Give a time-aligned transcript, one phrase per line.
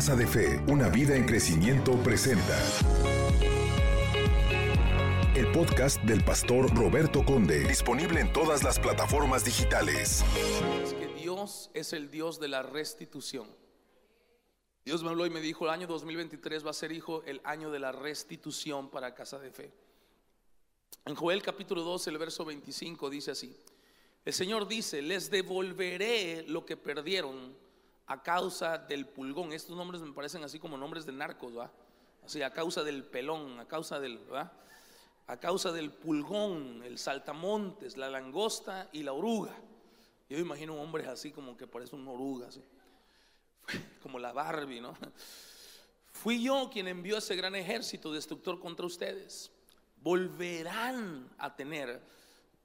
[0.00, 2.58] Casa de Fe, una vida en crecimiento presenta
[5.34, 10.24] el podcast del pastor Roberto Conde, disponible en todas las plataformas digitales.
[11.18, 13.46] Dios es el Dios de la restitución.
[14.86, 17.70] Dios me habló y me dijo, el año 2023 va a ser, hijo, el año
[17.70, 19.70] de la restitución para Casa de Fe.
[21.04, 23.54] En Joel capítulo 12, el verso 25 dice así,
[24.24, 27.54] el Señor dice, les devolveré lo que perdieron
[28.10, 29.52] a causa del pulgón.
[29.52, 31.70] Estos nombres me parecen así como nombres de narcos, ¿va?
[32.24, 34.52] Así, a causa del pelón, a causa del, ¿va?
[35.28, 39.54] A causa del pulgón, el saltamontes, la langosta y la oruga.
[40.28, 42.64] Yo imagino hombres así como que parece una oruga, así.
[44.02, 44.96] Como la Barbie, ¿no?
[46.10, 49.52] Fui yo quien envió ese gran ejército destructor contra ustedes.
[49.98, 52.02] Volverán a tener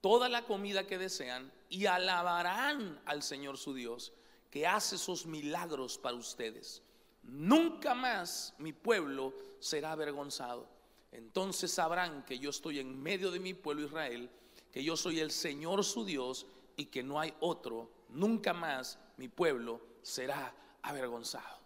[0.02, 4.12] toda la comida que desean y alabarán al Señor su Dios
[4.56, 6.82] que hace esos milagros para ustedes.
[7.24, 10.66] Nunca más mi pueblo será avergonzado.
[11.12, 14.30] Entonces sabrán que yo estoy en medio de mi pueblo Israel,
[14.72, 16.46] que yo soy el Señor su Dios
[16.78, 17.92] y que no hay otro.
[18.08, 21.60] Nunca más mi pueblo será avergonzado.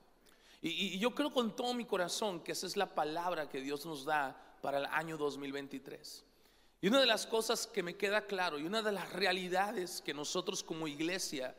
[0.60, 3.86] Y, y yo creo con todo mi corazón que esa es la palabra que Dios
[3.86, 6.26] nos da para el año 2023.
[6.82, 10.16] Y una de las cosas que me queda claro y una de las realidades que
[10.16, 11.56] nosotros como iglesia,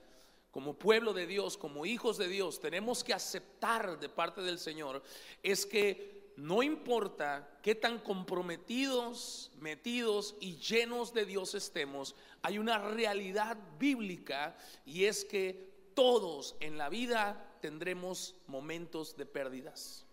[0.50, 5.02] como pueblo de Dios, como hijos de Dios, tenemos que aceptar de parte del Señor
[5.42, 12.78] es que no importa qué tan comprometidos, metidos y llenos de Dios estemos, hay una
[12.78, 14.56] realidad bíblica
[14.86, 20.06] y es que todos en la vida tendremos momentos de pérdidas.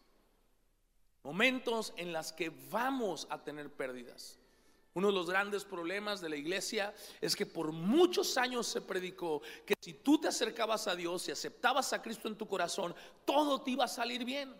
[1.23, 4.37] Momentos en las que vamos a tener pérdidas.
[4.97, 9.43] Uno de los grandes problemas de la iglesia es que por muchos años se predicó
[9.63, 13.61] que si tú te acercabas a Dios y aceptabas a Cristo en tu corazón, todo
[13.61, 14.55] te iba a salir bien.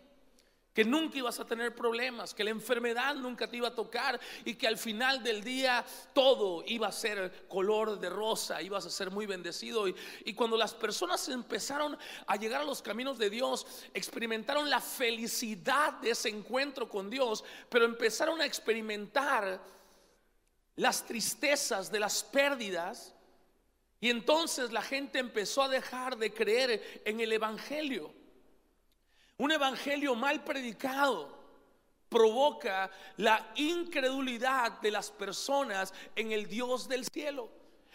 [0.72, 4.54] Que nunca ibas a tener problemas, que la enfermedad nunca te iba a tocar y
[4.54, 5.84] que al final del día
[6.14, 9.88] todo iba a ser color de rosa, ibas a ser muy bendecido.
[9.88, 11.98] Y, cuando las personas empezaron
[12.28, 17.42] a llegar a los caminos de Dios, experimentaron la felicidad de ese encuentro con Dios,
[17.68, 19.77] pero empezaron a experimentar
[20.78, 23.14] las tristezas de las pérdidas.
[24.00, 28.14] Y entonces la gente empezó a dejar de creer en el Evangelio.
[29.36, 31.36] Un Evangelio mal predicado
[32.08, 37.50] provoca la incredulidad de las personas en el Dios del cielo.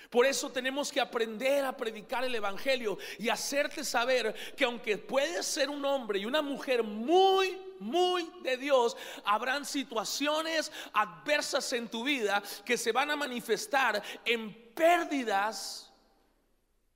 [0.10, 5.46] Por eso tenemos que aprender a predicar el Evangelio y hacerte saber que aunque puedes
[5.46, 12.04] ser un hombre y una mujer muy, muy de Dios, habrán situaciones adversas en tu
[12.04, 15.94] vida que se van a manifestar en pérdidas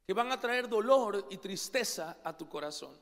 [0.08, 2.98] que van a traer dolor y tristeza a tu corazón.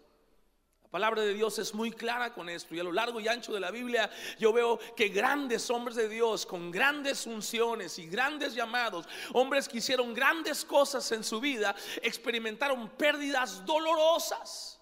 [0.81, 3.53] La palabra de Dios es muy clara con esto y a lo largo y ancho
[3.53, 4.09] de la Biblia
[4.39, 9.77] yo veo que grandes hombres de Dios con grandes unciones y grandes llamados, hombres que
[9.77, 14.74] hicieron grandes cosas en su vida, experimentaron pérdidas dolorosas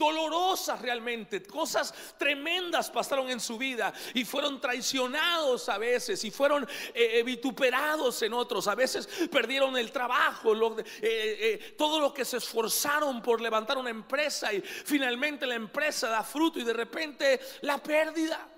[0.00, 6.64] dolorosas realmente, cosas tremendas pasaron en su vida y fueron traicionados a veces y fueron
[6.94, 10.54] eh, eh, vituperados en otros, a veces perdieron el trabajo,
[11.02, 16.24] eh, todo lo que se esforzaron por levantar una empresa y finalmente la empresa da
[16.24, 18.48] fruto y de repente la pérdida.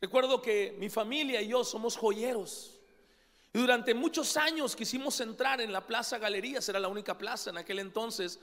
[0.00, 2.78] Recuerdo que mi familia y yo somos joyeros.
[3.52, 7.58] Y durante muchos años quisimos entrar en la Plaza Galerías, era la única plaza en
[7.58, 8.38] aquel entonces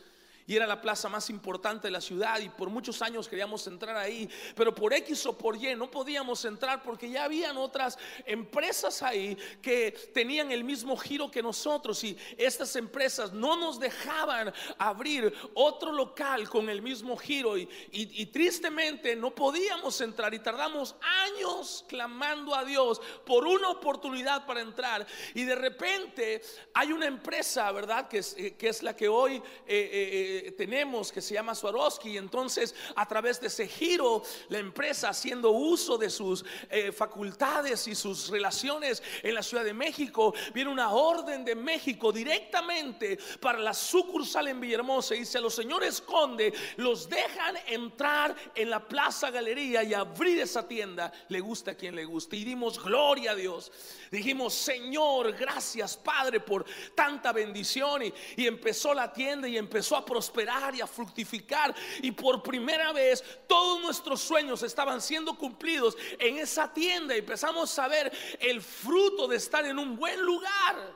[0.47, 3.95] y era la plaza más importante de la ciudad y por muchos años queríamos entrar
[3.95, 9.01] ahí, pero por X o por Y no podíamos entrar porque ya habían otras empresas
[9.01, 15.33] ahí que tenían el mismo giro que nosotros y estas empresas no nos dejaban abrir
[15.53, 21.85] otro local con el mismo giro y, y tristemente no podíamos entrar y tardamos años
[21.87, 26.41] clamando a Dios por una oportunidad para entrar y de repente
[26.73, 28.07] hay una empresa, ¿verdad?
[28.07, 29.41] Que es, que es la que hoy...
[29.67, 32.11] Eh, eh, tenemos que se llama Swarovski.
[32.11, 37.87] Y entonces, a través de ese giro, la empresa haciendo uso de sus eh, facultades
[37.87, 43.59] y sus relaciones en la Ciudad de México, viene una orden de México directamente para
[43.59, 45.15] la sucursal en Villahermosa.
[45.15, 50.39] Y dice: a los señores conde los dejan entrar en la Plaza Galería y abrir
[50.39, 51.11] esa tienda.
[51.29, 52.37] Le gusta a quien le guste.
[52.37, 53.71] Y dimos gloria a Dios.
[54.11, 56.65] Dijimos: Señor, gracias, Padre, por
[56.95, 58.03] tanta bendición.
[58.03, 61.75] Y, y empezó la tienda y empezó a prosperar y a fructificar.
[62.01, 67.15] Y por primera vez todos nuestros sueños estaban siendo cumplidos en esa tienda.
[67.15, 70.93] Y empezamos a ver el fruto de estar en un buen lugar.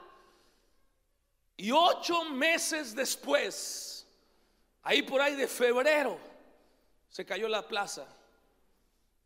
[1.58, 4.08] Y ocho meses después,
[4.84, 6.18] ahí por ahí de febrero,
[7.10, 8.08] se cayó la plaza.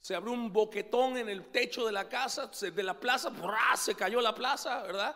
[0.02, 3.32] Se abrió un boquetón en el techo de la casa, de la plaza,
[3.78, 5.16] se cayó la plaza, ¿verdad?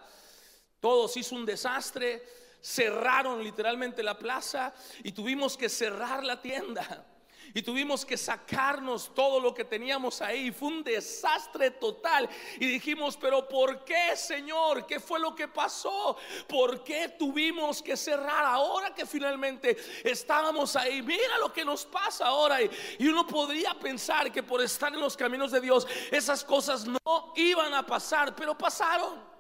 [0.79, 2.23] Todo se hizo un desastre,
[2.67, 7.05] cerraron literalmente la plaza y tuvimos que cerrar la tienda
[7.53, 10.51] y tuvimos que sacarnos todo lo que teníamos ahí.
[10.51, 12.29] Fue un desastre total.
[12.59, 14.85] Y dijimos, pero ¿por qué, Señor?
[14.85, 16.17] ¿Qué fue lo que pasó?
[16.45, 21.01] ¿Por qué tuvimos que cerrar ahora que finalmente estábamos ahí?
[21.01, 22.57] Mira lo que nos pasa ahora.
[22.61, 27.33] Y uno podría pensar que por estar en los caminos de Dios, esas cosas no
[27.37, 29.36] iban a pasar, pero pasaron.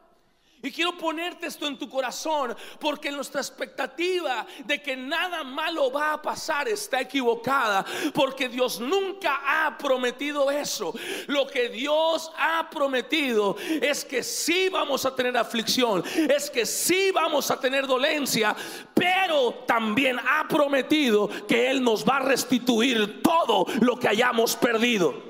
[0.63, 6.13] Y quiero ponerte esto en tu corazón porque nuestra expectativa de que nada malo va
[6.13, 10.95] a pasar está equivocada porque Dios nunca ha prometido eso.
[11.27, 17.11] Lo que Dios ha prometido es que sí vamos a tener aflicción, es que sí
[17.11, 18.55] vamos a tener dolencia,
[18.95, 25.26] pero también ha prometido que Él nos va a restituir todo lo que hayamos perdido.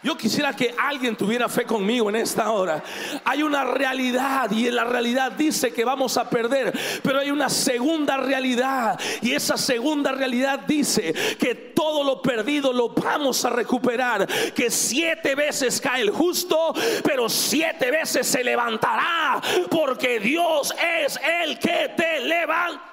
[0.00, 2.84] Yo quisiera que alguien tuviera fe conmigo en esta hora.
[3.24, 6.72] Hay una realidad y en la realidad dice que vamos a perder,
[7.02, 12.90] pero hay una segunda realidad y esa segunda realidad dice que todo lo perdido lo
[12.90, 16.72] vamos a recuperar, que siete veces cae el justo,
[17.02, 22.84] pero siete veces se levantará, porque Dios es el que te levanta.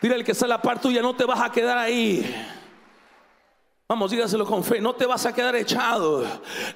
[0.00, 2.58] Dile al que está la parte tuya, no te vas a quedar ahí.
[3.90, 4.80] Vamos, dígaselo con fe.
[4.80, 6.24] No te vas a quedar echado.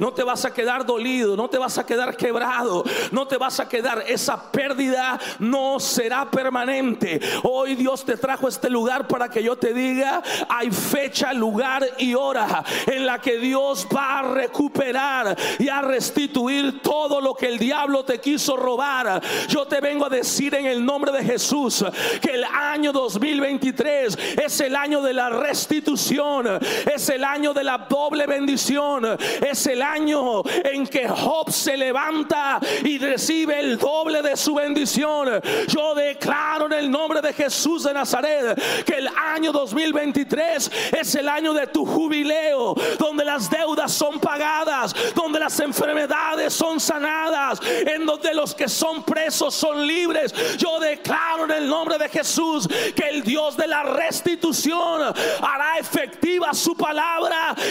[0.01, 1.37] No te vas a quedar dolido.
[1.37, 2.83] No te vas a quedar quebrado.
[3.13, 4.03] No te vas a quedar.
[4.09, 7.21] Esa pérdida no será permanente.
[7.45, 12.15] Hoy Dios te trajo este lugar para que yo te diga, hay fecha, lugar y
[12.15, 17.61] hora en la que Dios va a recuperar y a restituir todo lo que el
[17.61, 19.23] diablo te quiso robar.
[19.47, 21.85] Yo te vengo a decir en el nombre de Jesús
[22.21, 26.59] que el año 2023 es el año de la restitución.
[26.93, 29.19] Es es el año de la doble bendición.
[29.47, 35.29] Es el año en que Job se levanta y recibe el doble de su bendición.
[35.69, 41.29] Yo declaro en el nombre de Jesús de Nazaret que el año 2023 es el
[41.29, 48.07] año de tu jubileo, donde las deudas son pagadas, donde las enfermedades son sanadas, en
[48.07, 50.33] donde los que son presos son libres.
[50.57, 52.67] Yo declaro en el nombre de Jesús
[52.97, 55.03] que el Dios de la restitución
[55.43, 56.94] hará efectiva su palabra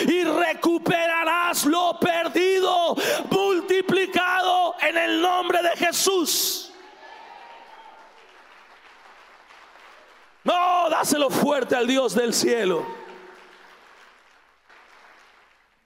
[0.08, 2.96] y recuperarás lo perdido,
[3.30, 6.72] multiplicado en el nombre de Jesús.
[10.44, 12.86] No, dáselo fuerte al Dios del cielo.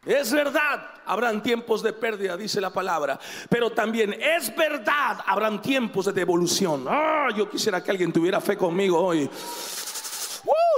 [0.07, 3.19] Es verdad, habrán tiempos de pérdida, dice la palabra,
[3.49, 6.85] pero también es verdad, habrán tiempos de devolución.
[6.87, 9.29] Ah, yo quisiera que alguien tuviera fe conmigo hoy.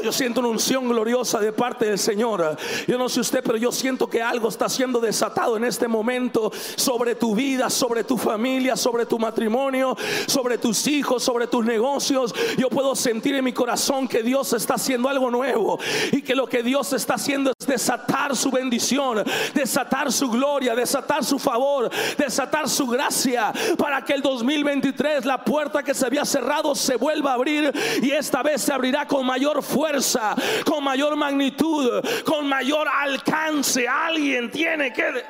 [0.02, 2.56] Yo siento una unción gloriosa de parte del Señor.
[2.88, 6.52] Yo no sé usted, pero yo siento que algo está siendo desatado en este momento
[6.78, 12.34] sobre tu vida, sobre tu familia, sobre tu matrimonio, sobre tus hijos, sobre tus negocios.
[12.58, 15.80] Yo puedo sentir en mi corazón que Dios está haciendo algo nuevo
[16.14, 19.24] y que lo que Dios está haciendo es desatar su bendición,
[19.54, 25.84] desatar su gloria, desatar su favor, desatar su gracia para que el 2023 la puerta
[25.84, 29.59] que se había cerrado se vuelva a abrir y esta vez se abrirá con mayor
[29.62, 30.36] fuerza,
[30.66, 33.88] con mayor magnitud, con mayor alcance.
[33.88, 35.24] Alguien tiene que...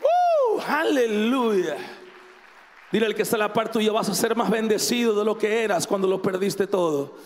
[0.00, 1.76] Uh, aleluya.
[2.92, 5.36] Dile al que está a la parte tuya, vas a ser más bendecido de lo
[5.36, 7.16] que eras cuando lo perdiste todo.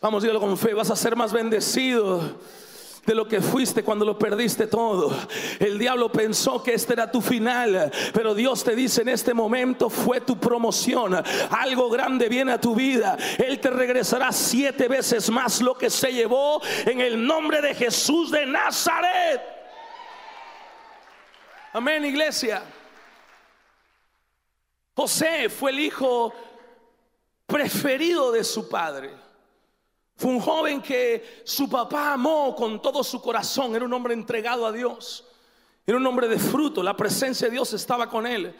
[0.00, 2.38] Vamos, dígalo con fe, vas a ser más bendecido
[3.04, 5.14] de lo que fuiste cuando lo perdiste todo.
[5.58, 9.90] El diablo pensó que este era tu final, pero Dios te dice en este momento
[9.90, 11.22] fue tu promoción.
[11.50, 13.16] Algo grande viene a tu vida.
[13.38, 18.30] Él te regresará siete veces más lo que se llevó en el nombre de Jesús
[18.30, 19.40] de Nazaret.
[21.72, 22.62] Amén, iglesia.
[24.94, 26.34] José fue el hijo
[27.46, 29.21] preferido de su padre.
[30.22, 33.74] Fue un joven que su papá amó con todo su corazón.
[33.74, 35.24] Era un hombre entregado a Dios.
[35.84, 36.80] Era un hombre de fruto.
[36.80, 38.54] La presencia de Dios estaba con él.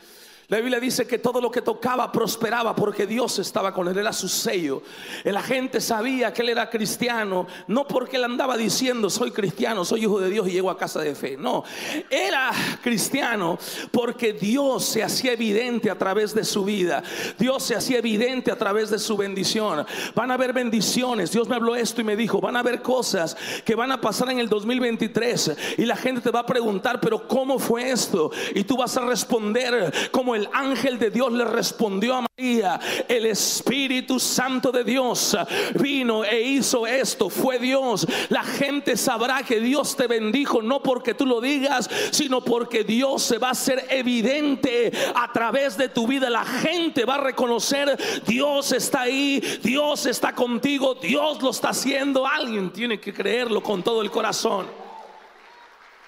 [0.53, 4.13] La Biblia dice que todo lo que tocaba prosperaba porque Dios estaba con él, era
[4.13, 4.83] su sello.
[5.25, 10.03] La gente sabía que él era cristiano, no porque él andaba diciendo soy cristiano, soy
[10.03, 11.39] hijo de Dios y llego a casa de fe.
[11.39, 11.65] No,
[12.11, 12.51] era
[12.83, 13.59] cristiano
[13.91, 17.03] porque Dios se hacía evidente a través de su vida.
[17.39, 19.87] Dios se hacía evidente a través de su bendición.
[20.15, 21.33] Van a haber bendiciones.
[21.33, 24.29] Dios me habló esto y me dijo, van a haber cosas que van a pasar
[24.31, 28.31] en el 2023 y la gente te va a preguntar, pero ¿cómo fue esto?
[28.55, 32.79] Y tú vas a responder como el el ángel de Dios le respondió a María,
[33.09, 35.37] el Espíritu Santo de Dios
[35.75, 38.07] vino e hizo esto, fue Dios.
[38.29, 43.23] La gente sabrá que Dios te bendijo no porque tú lo digas, sino porque Dios
[43.23, 46.29] se va a hacer evidente a través de tu vida.
[46.29, 47.97] La gente va a reconocer,
[48.27, 52.27] Dios está ahí, Dios está contigo, Dios lo está haciendo.
[52.27, 54.67] Alguien tiene que creerlo con todo el corazón.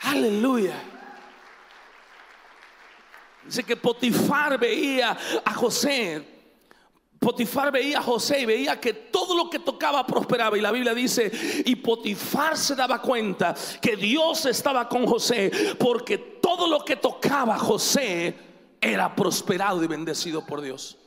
[0.03, 0.94] Aleluya.
[3.47, 6.23] Dice que Potifar veía a José.
[7.19, 10.59] Potifar veía a José y veía que todo lo que tocaba prosperaba.
[10.59, 11.31] Y la Biblia dice,
[11.65, 17.59] y Potifar se daba cuenta que Dios estaba con José porque todo lo que tocaba
[17.59, 18.35] José
[18.81, 20.99] era prosperado y bendecido por Dios.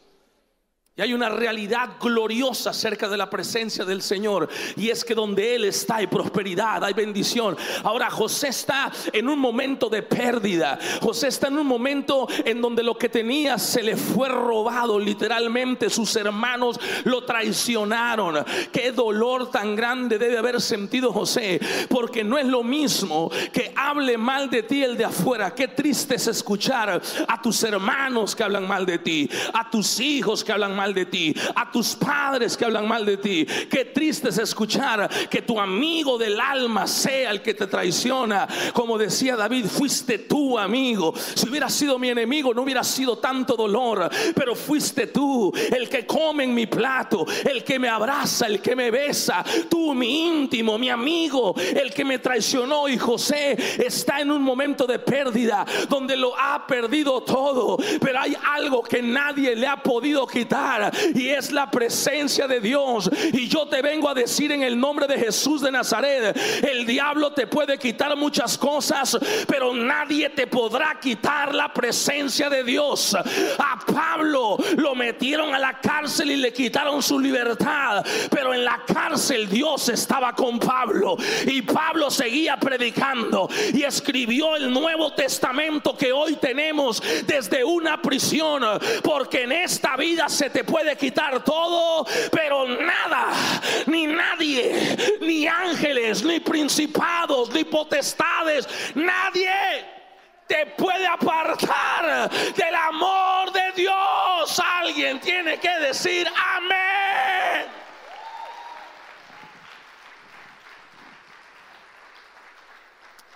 [0.97, 4.49] Y hay una realidad gloriosa acerca de la presencia del Señor.
[4.75, 7.55] Y es que donde Él está hay prosperidad, hay bendición.
[7.83, 10.79] Ahora José está en un momento de pérdida.
[10.99, 14.97] José está en un momento en donde lo que tenía se le fue robado.
[14.97, 18.43] Literalmente sus hermanos lo traicionaron.
[18.71, 21.59] Qué dolor tan grande debe haber sentido José.
[21.89, 25.53] Porque no es lo mismo que hable mal de ti el de afuera.
[25.53, 29.29] Qué triste es escuchar a tus hermanos que hablan mal de ti.
[29.53, 33.17] A tus hijos que hablan mal de ti, a tus padres que hablan mal de
[33.17, 33.45] ti.
[33.69, 38.47] Qué triste es escuchar que tu amigo del alma sea el que te traiciona.
[38.73, 41.13] Como decía David, fuiste tú amigo.
[41.35, 46.05] Si hubiera sido mi enemigo no hubiera sido tanto dolor, pero fuiste tú el que
[46.05, 50.77] come en mi plato, el que me abraza, el que me besa, tú mi íntimo,
[50.77, 56.15] mi amigo, el que me traicionó y José está en un momento de pérdida donde
[56.15, 60.76] lo ha perdido todo, pero hay algo que nadie le ha podido quitar
[61.13, 63.09] y es la presencia de Dios.
[63.33, 67.31] Y yo te vengo a decir en el nombre de Jesús de Nazaret, el diablo
[67.33, 69.17] te puede quitar muchas cosas,
[69.47, 73.15] pero nadie te podrá quitar la presencia de Dios.
[73.15, 78.83] A Pablo lo metieron a la cárcel y le quitaron su libertad, pero en la
[78.85, 86.11] cárcel Dios estaba con Pablo y Pablo seguía predicando y escribió el Nuevo Testamento que
[86.11, 88.63] hoy tenemos desde una prisión,
[89.03, 93.29] porque en esta vida se te puede quitar todo, pero nada,
[93.87, 99.49] ni nadie, ni ángeles, ni principados, ni potestades, nadie
[100.45, 104.61] te puede apartar del amor de Dios.
[104.79, 107.67] Alguien tiene que decir amén.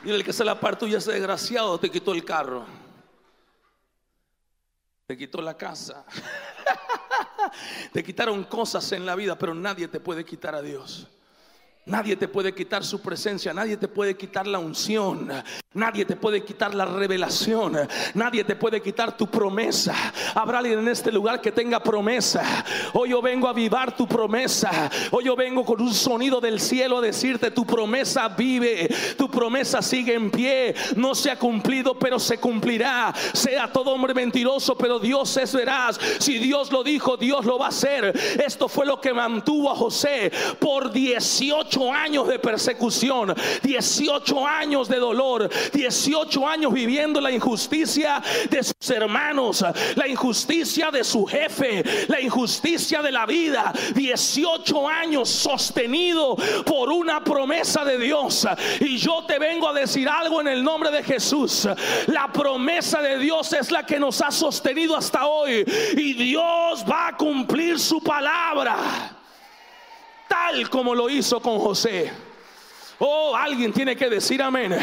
[0.04, 2.66] Y el que se la parte tuya, ese desgraciado, te quitó el carro.
[5.12, 6.06] Te quitó la casa.
[7.92, 11.06] te quitaron cosas en la vida, pero nadie te puede quitar a Dios.
[11.92, 15.30] Nadie te puede quitar su presencia, nadie te puede quitar la unción,
[15.74, 17.78] nadie te puede quitar la revelación,
[18.14, 19.94] nadie te puede quitar tu promesa.
[20.34, 22.64] Habrá alguien en este lugar que tenga promesa.
[22.94, 24.90] Hoy yo vengo a avivar tu promesa.
[25.12, 29.82] Hoy yo vengo con un sonido del cielo a decirte tu promesa vive, tu promesa
[29.82, 30.74] sigue en pie.
[30.96, 33.14] No se ha cumplido, pero se cumplirá.
[33.34, 36.00] Sea todo hombre mentiroso, pero Dios es veraz.
[36.20, 38.18] Si Dios lo dijo, Dios lo va a hacer.
[38.42, 43.34] Esto fue lo que mantuvo a José por 18 años de persecución,
[43.64, 49.64] 18 años de dolor, 18 años viviendo la injusticia de sus hermanos,
[49.96, 56.36] la injusticia de su jefe, la injusticia de la vida, 18 años sostenido
[56.66, 58.48] por una promesa de Dios.
[58.80, 61.68] Y yo te vengo a decir algo en el nombre de Jesús.
[62.08, 65.64] La promesa de Dios es la que nos ha sostenido hasta hoy
[65.96, 69.21] y Dios va a cumplir su palabra
[70.32, 72.10] tal como lo hizo con José.
[73.04, 74.78] Oh, alguien tiene que decir amén.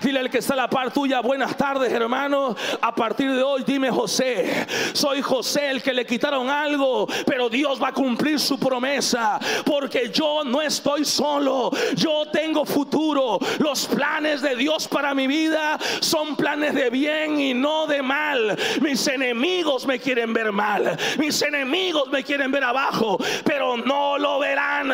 [0.00, 2.56] Dile al que está a la par tuya, buenas tardes hermano.
[2.80, 7.78] A partir de hoy dime José, soy José el que le quitaron algo, pero Dios
[7.82, 9.38] va a cumplir su promesa.
[9.66, 13.38] Porque yo no estoy solo, yo tengo futuro.
[13.58, 18.56] Los planes de Dios para mi vida son planes de bien y no de mal.
[18.80, 24.38] Mis enemigos me quieren ver mal, mis enemigos me quieren ver abajo, pero no lo
[24.38, 24.90] verán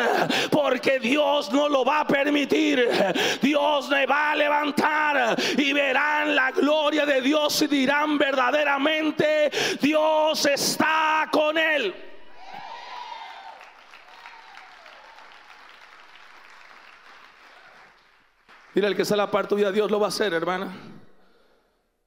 [0.51, 2.64] porque Dios no lo va a permitir.
[3.41, 10.47] Dios me va a levantar y verán la gloria de Dios y dirán verdaderamente, Dios
[10.47, 11.95] está con él.
[18.75, 20.75] Mira, el que sale a la parte tuya, Dios lo va a hacer, hermana.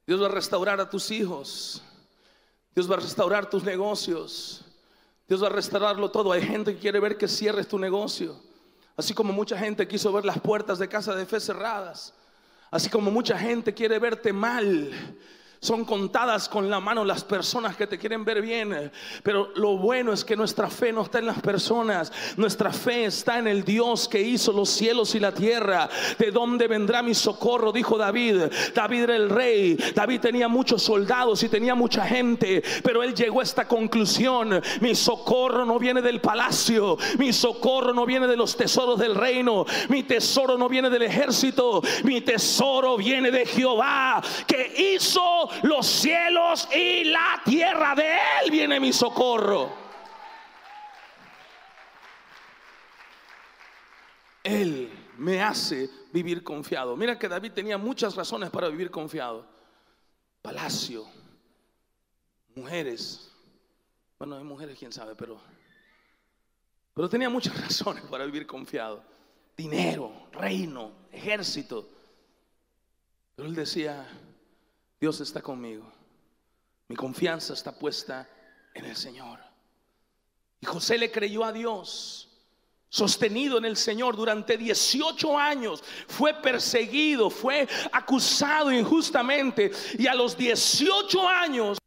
[0.06, 1.82] Dios va a restaurar a tus hijos.
[2.76, 4.66] Dios va a restaurar tus negocios.
[5.28, 6.32] Dios va a restaurarlo todo.
[6.32, 8.36] Hay gente que quiere ver que cierres tu negocio.
[8.98, 12.14] Así como mucha gente quiso ver las puertas de casa de fe cerradas.
[12.72, 14.92] Así como mucha gente quiere verte mal.
[15.60, 18.92] Son contadas con la mano las personas que te quieren ver bien.
[19.24, 22.12] Pero lo bueno es que nuestra fe no está en las personas.
[22.38, 25.90] Nuestra fe está en el Dios que hizo los cielos y la tierra.
[26.20, 27.72] ¿De dónde vendrá mi socorro?
[27.72, 28.44] Dijo David.
[28.76, 29.76] David era el rey.
[29.96, 32.64] David tenía muchos soldados y tenía mucha gente.
[32.84, 34.62] Pero él llegó a esta conclusión.
[34.82, 36.98] Mi socorro no viene del palacio.
[37.18, 39.66] Mi socorro no viene de los tesoros del reino.
[39.90, 41.82] Mi tesoro no viene del ejército.
[42.04, 47.96] Mi tesoro viene de Jehová que hizo los cielos y la tierra.
[47.96, 49.72] De Él viene mi socorro.
[54.44, 56.96] Él me hace vivir confiado.
[56.96, 59.46] Mira que David tenía muchas razones para vivir confiado.
[60.42, 61.06] Palacio,
[62.56, 63.32] mujeres.
[64.18, 65.40] Bueno, hay mujeres, quién sabe, pero
[66.98, 69.04] pero tenía muchas razones para vivir confiado.
[69.56, 71.88] Dinero, reino, ejército.
[73.36, 74.10] Pero él decía,
[75.00, 75.92] Dios está conmigo.
[76.88, 78.28] Mi confianza está puesta
[78.74, 79.40] en el Señor.
[80.60, 82.24] Y José le creyó a Dios.
[82.90, 89.72] Sostenido en el Señor durante 18 años, fue perseguido, fue acusado injustamente.
[90.00, 91.78] Y a los 18 años,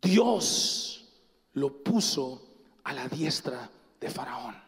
[0.00, 1.08] Dios
[1.52, 2.42] lo puso
[2.82, 4.60] a la diestra de Faraón.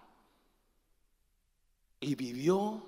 [1.99, 2.87] Y vivió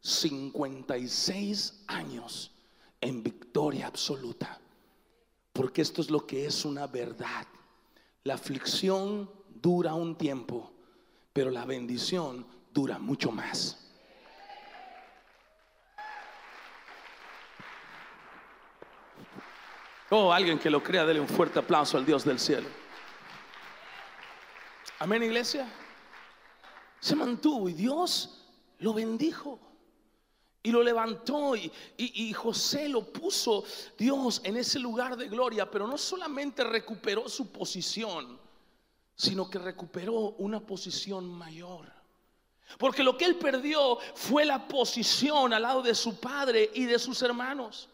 [0.00, 2.52] 56 años
[3.00, 4.58] en victoria absoluta.
[5.52, 7.46] Porque esto es lo que es una verdad.
[8.24, 10.72] La aflicción dura un tiempo,
[11.32, 13.84] pero la bendición dura mucho más.
[20.10, 22.68] Oh, alguien que lo crea, dele un fuerte aplauso al Dios del cielo.
[25.00, 25.70] Amén, iglesia.
[26.98, 28.46] Se mantuvo y Dios
[28.78, 29.60] lo bendijo
[30.68, 33.64] y lo levantó y, José lo puso
[33.96, 38.38] Dios en ese lugar de gloria, pero no solamente recuperó su posición,
[39.16, 41.90] sino que recuperó una posición mayor.
[42.76, 46.98] Porque lo que él perdió fue la posición al lado de su padre y de
[46.98, 47.88] sus hermanos.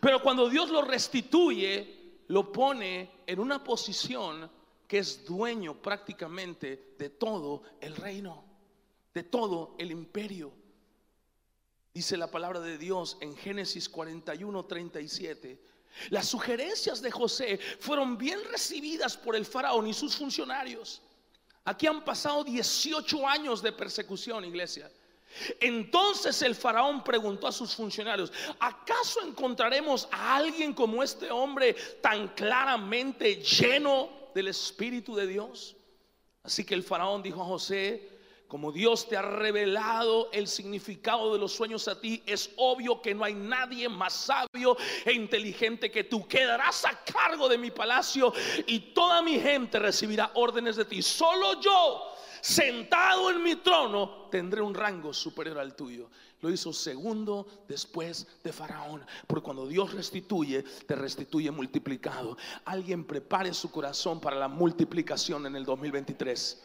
[0.00, 4.50] Pero cuando Dios lo restituye, lo pone en una posición
[4.88, 8.42] que es dueño prácticamente de todo el reino,
[9.12, 10.50] de todo el imperio.
[11.96, 15.58] Dice la palabra de Dios en Génesis 41, 37.
[16.10, 21.00] Las sugerencias de José fueron bien recibidas por el faraón y sus funcionarios.
[21.64, 24.90] Aquí han pasado 18 años de persecución, iglesia.
[25.58, 28.30] Entonces el faraón preguntó a sus funcionarios,
[28.60, 35.74] ¿acaso encontraremos a alguien como este hombre tan claramente lleno del Espíritu de Dios?
[36.42, 38.15] Así que el faraón dijo a José,
[38.48, 43.14] como Dios te ha revelado el significado de los sueños a ti, es obvio que
[43.14, 46.28] no hay nadie más sabio e inteligente que tú.
[46.28, 48.32] Quedarás a cargo de mi palacio
[48.66, 51.02] y toda mi gente recibirá órdenes de ti.
[51.02, 56.08] Solo yo, sentado en mi trono, tendré un rango superior al tuyo.
[56.40, 59.04] Lo hizo segundo después de Faraón.
[59.26, 62.36] Porque cuando Dios restituye, te restituye multiplicado.
[62.64, 66.62] Alguien prepare su corazón para la multiplicación en el 2023.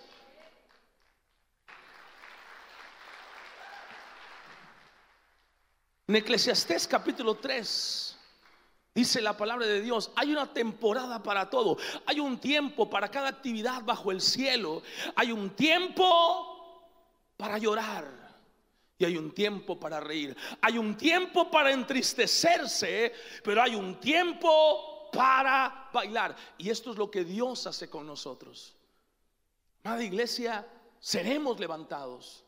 [6.12, 8.18] En Eclesiastés capítulo 3
[8.94, 13.30] dice la palabra de Dios, hay una temporada para todo, hay un tiempo para cada
[13.30, 14.84] actividad bajo el cielo,
[15.16, 16.84] hay un tiempo
[17.38, 18.06] para llorar
[18.98, 25.10] y hay un tiempo para reír, hay un tiempo para entristecerse, pero hay un tiempo
[25.14, 26.36] para bailar.
[26.58, 28.76] Y esto es lo que Dios hace con nosotros.
[29.86, 30.68] Amada iglesia,
[31.00, 32.44] seremos levantados.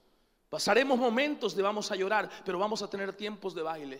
[0.53, 3.99] Pasaremos momentos de vamos a llorar, pero vamos a tener tiempos de baile.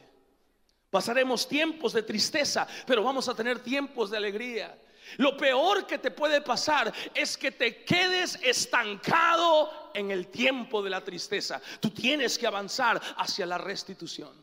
[0.91, 4.79] Pasaremos tiempos de tristeza, pero vamos a tener tiempos de alegría.
[5.17, 10.91] Lo peor que te puede pasar es que te quedes estancado en el tiempo de
[10.91, 11.59] la tristeza.
[11.79, 14.39] Tú tienes que avanzar hacia la restitución.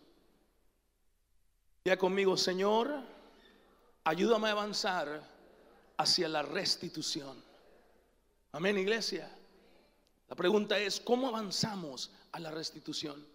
[1.85, 3.05] Ya conmigo, Señor,
[4.03, 5.23] ayúdame a avanzar
[5.97, 7.41] hacia la restitución.
[8.51, 9.31] Amén, iglesia.
[10.31, 13.27] La pregunta es, ¿cómo avanzamos a la restitución?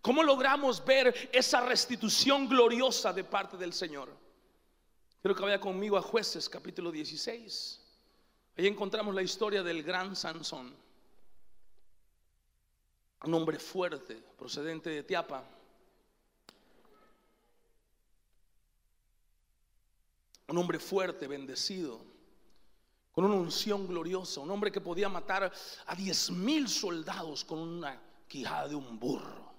[0.00, 4.08] ¿Cómo logramos ver esa restitución gloriosa de parte del Señor?
[5.20, 7.80] Quiero que vaya conmigo a jueces capítulo 16.
[8.56, 10.72] Ahí encontramos la historia del gran Sansón.
[13.24, 15.42] Un hombre fuerte, procedente de Tiapa.
[20.46, 22.17] Un hombre fuerte, bendecido
[23.18, 25.52] con una unción gloriosa, un hombre que podía matar
[25.86, 29.54] a diez mil soldados con una quijada de un burro.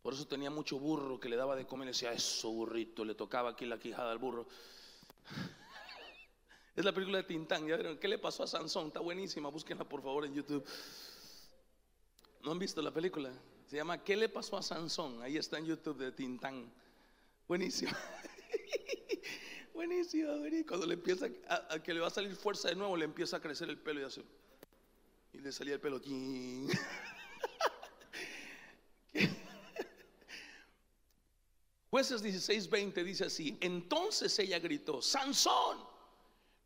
[0.00, 1.86] Por eso tenía mucho burro que le daba de comer.
[1.86, 4.46] Le decía, eso burrito, le tocaba aquí la quijada al burro.
[6.76, 7.66] Es la película de Tintán.
[7.66, 7.98] ¿Ya vieron?
[7.98, 8.86] ¿Qué le pasó a Sansón?
[8.86, 9.48] Está buenísima.
[9.48, 10.64] Búsquenla por favor en YouTube.
[12.44, 13.32] ¿No han visto la película?
[13.66, 15.20] Se llama ¿Qué le pasó a Sansón?
[15.22, 16.72] Ahí está en YouTube de Tintán.
[17.48, 17.98] Buenísima.
[19.74, 20.68] buenísima, buenísima.
[20.68, 23.40] Cuando le empieza a, que le va a salir fuerza de nuevo, le empieza a
[23.40, 24.24] crecer el pelo y así.
[25.32, 26.00] Y le salía el pelo.
[31.90, 35.78] Jueces 16:20 dice así, entonces ella gritó, Sansón,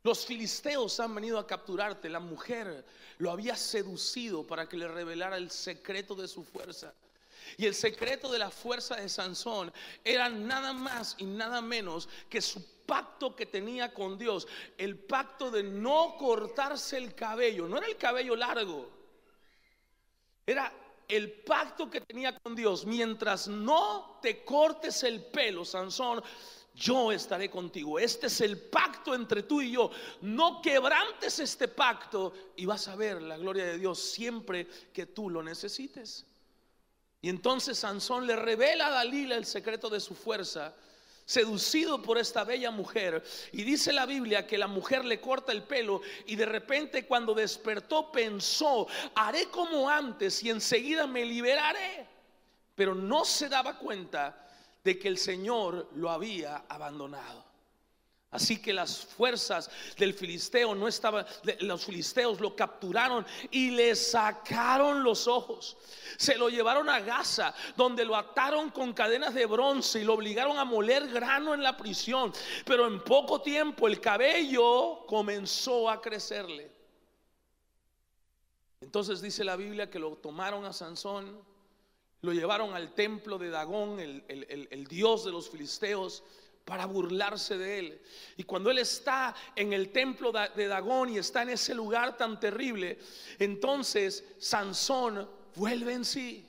[0.02, 2.86] los filisteos han venido a capturarte, la mujer
[3.18, 6.94] lo había seducido para que le revelara el secreto de su fuerza.
[7.56, 9.72] Y el secreto de la fuerza de Sansón
[10.04, 14.48] era nada más y nada menos que su pacto que tenía con Dios,
[14.78, 18.88] el pacto de no cortarse el cabello, no era el cabello largo,
[20.46, 20.72] era
[21.06, 26.22] el pacto que tenía con Dios, mientras no te cortes el pelo, Sansón,
[26.74, 27.98] yo estaré contigo.
[27.98, 29.90] Este es el pacto entre tú y yo.
[30.20, 35.28] No quebrantes este pacto y vas a ver la gloria de Dios siempre que tú
[35.28, 36.24] lo necesites.
[37.20, 40.72] Y entonces Sansón le revela a Dalila el secreto de su fuerza
[41.28, 43.22] seducido por esta bella mujer.
[43.52, 47.34] Y dice la Biblia que la mujer le corta el pelo y de repente cuando
[47.34, 52.06] despertó pensó, haré como antes y enseguida me liberaré.
[52.74, 54.48] Pero no se daba cuenta
[54.82, 57.44] de que el Señor lo había abandonado.
[58.30, 61.24] Así que las fuerzas del filisteo no estaban,
[61.60, 65.78] los filisteos lo capturaron y le sacaron los ojos.
[66.18, 70.58] Se lo llevaron a Gaza, donde lo ataron con cadenas de bronce y lo obligaron
[70.58, 72.30] a moler grano en la prisión.
[72.66, 76.70] Pero en poco tiempo el cabello comenzó a crecerle.
[78.82, 81.42] Entonces dice la Biblia que lo tomaron a Sansón,
[82.20, 86.22] lo llevaron al templo de Dagón, el, el dios de los filisteos
[86.68, 88.02] para burlarse de él.
[88.36, 92.38] Y cuando él está en el templo de Dagón y está en ese lugar tan
[92.38, 92.98] terrible,
[93.38, 96.46] entonces Sansón vuelve en sí.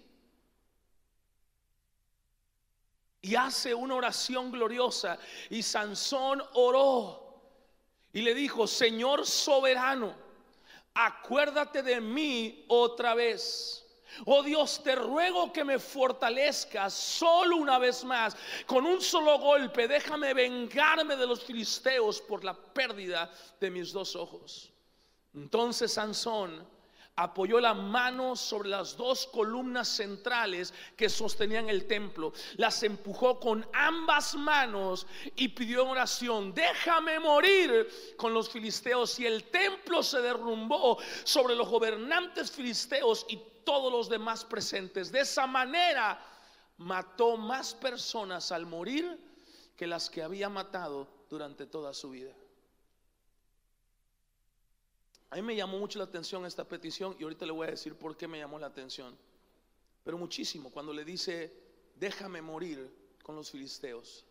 [3.21, 5.17] Y hace una oración gloriosa.
[5.49, 7.41] Y Sansón oró
[8.11, 10.13] y le dijo, Señor soberano,
[10.93, 13.85] acuérdate de mí otra vez.
[14.25, 18.35] Oh Dios, te ruego que me fortalezcas solo una vez más.
[18.65, 24.15] Con un solo golpe, déjame vengarme de los filisteos por la pérdida de mis dos
[24.15, 24.71] ojos.
[25.33, 26.67] Entonces Sansón
[27.19, 33.67] apoyó la mano sobre las dos columnas centrales que sostenían el templo, las empujó con
[33.73, 40.21] ambas manos y pidió en oración, déjame morir con los filisteos y el templo se
[40.21, 43.37] derrumbó sobre los gobernantes filisteos y
[43.69, 45.11] todos los demás presentes.
[45.11, 46.19] De esa manera
[46.77, 49.15] mató más personas al morir
[49.77, 52.33] que las que había matado durante toda su vida.
[55.29, 57.93] A mí me llamó mucho la atención esta petición y ahorita le voy a decir
[57.93, 59.15] por qué me llamó la atención.
[60.03, 61.53] Pero muchísimo, cuando le dice,
[61.95, 64.25] déjame morir con los filisteos.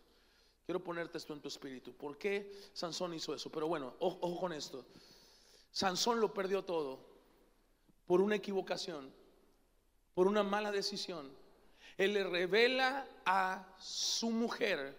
[0.65, 1.93] Quiero ponerte esto en tu espíritu.
[1.93, 3.49] ¿Por qué Sansón hizo eso?
[3.49, 4.85] Pero bueno, ojo, con esto.
[5.71, 6.99] Sansón lo perdió todo
[8.05, 9.17] por una equivocación
[10.19, 11.31] por una mala decisión.
[11.97, 14.93] Él le revela a su mujer,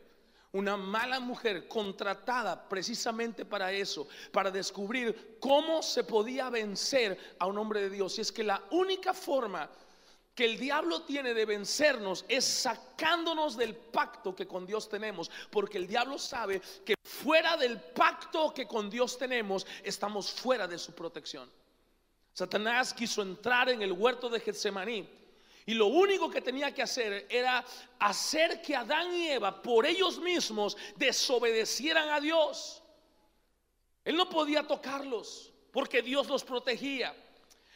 [0.53, 7.59] una mala mujer contratada precisamente para eso, para descubrir cómo se podía vencer a un
[7.59, 8.17] hombre de Dios.
[8.17, 9.69] Y es que la única forma
[10.35, 15.77] que el diablo tiene de vencernos es sacándonos del pacto que con Dios tenemos, porque
[15.77, 20.95] el diablo sabe que fuera del pacto que con Dios tenemos, estamos fuera de su
[20.95, 21.60] protección.
[22.33, 25.09] Satanás quiso entrar en el huerto de Getsemaní
[25.67, 27.65] y lo único que tenía que hacer era
[27.99, 32.83] hacer que Adán y Eva por ellos mismos desobedecieran a Dios.
[34.05, 37.15] Él no podía tocarlos porque Dios los protegía.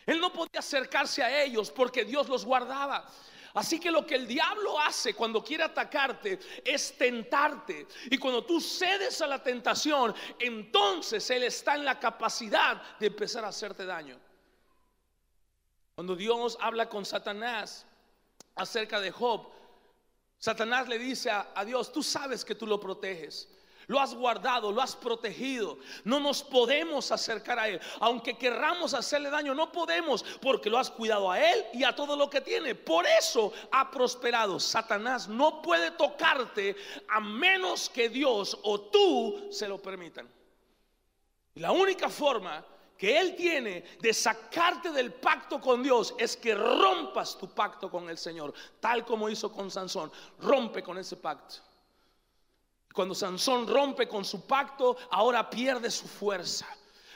[0.06, 3.08] Él no podía acercarse a ellos porque Dios los guardaba.
[3.54, 7.86] Así que lo que el diablo hace cuando quiere atacarte es tentarte.
[8.10, 13.44] Y cuando tú cedes a la tentación, entonces Él está en la capacidad de empezar
[13.44, 14.18] a hacerte daño.
[15.94, 17.86] Cuando Dios habla con Satanás
[18.56, 19.48] acerca de Job,
[20.38, 23.48] Satanás le dice a, Dios, tú sabes que tú lo proteges.
[23.86, 25.78] Lo has guardado, lo has protegido.
[26.04, 27.80] No nos podemos acercar a Él.
[28.00, 32.16] Aunque querramos hacerle daño, no podemos porque lo has cuidado a Él y a todo
[32.16, 32.74] lo que tiene.
[32.74, 34.58] Por eso ha prosperado.
[34.58, 36.76] Satanás no puede tocarte
[37.08, 40.28] a menos que Dios o tú se lo permitan.
[41.56, 42.64] La única forma
[42.96, 48.08] que Él tiene de sacarte del pacto con Dios es que rompas tu pacto con
[48.08, 50.10] el Señor, tal como hizo con Sansón.
[50.40, 51.56] Rompe con ese pacto.
[52.92, 56.66] Cuando Sansón rompe con su pacto, ahora pierde su fuerza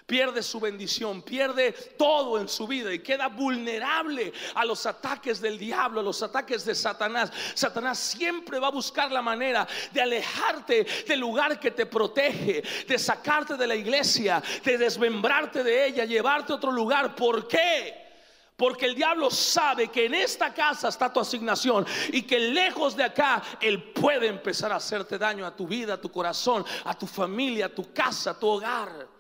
[0.09, 5.59] pierde su bendición, pierde todo en su vida y queda vulnerable a los ataques del
[5.59, 7.31] diablo, a los ataques de Satanás.
[7.55, 12.99] Satanás siempre va a buscar la manera de alejarte del lugar que te protege, de
[12.99, 17.15] sacarte de la iglesia, de desmembrarte de ella, llevarte a otro lugar.
[17.15, 18.09] ¿Por qué?
[18.57, 23.05] Porque el diablo sabe que en esta casa está tu asignación y que lejos de
[23.05, 27.07] acá Él puede empezar a hacerte daño a tu vida, a tu corazón, a tu
[27.07, 29.18] familia, a tu casa, a tu hogar.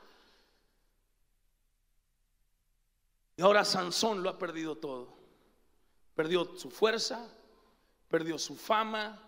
[3.38, 5.16] Y ahora Sansón lo ha perdido todo.
[6.16, 7.30] Perdió su fuerza,
[8.08, 9.22] perdió su fama,